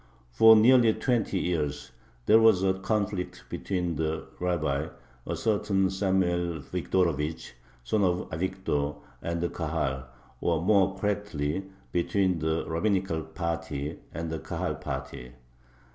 For 0.31 0.55
nearly 0.55 0.95
twenty 0.95 1.37
years 1.37 1.91
there 2.25 2.39
was 2.39 2.63
a 2.63 2.73
conflict 2.73 3.43
between 3.49 3.97
the 3.97 4.25
Rabbi, 4.39 4.87
a 5.27 5.35
certain 5.35 5.91
Samuel 5.91 6.59
Vigdorovich 6.59 7.51
(son 7.83 8.03
of 8.03 8.27
Avigdor), 8.31 8.95
and 9.21 9.41
the 9.41 9.49
Kahal, 9.49 10.07
or, 10.41 10.59
more 10.59 10.97
correctly, 10.97 11.65
between 11.91 12.39
the 12.39 12.65
rabbinical 12.67 13.21
party 13.21 13.99
and 14.11 14.31
the 14.31 14.39
Kahal 14.39 14.73
party. 14.81 15.33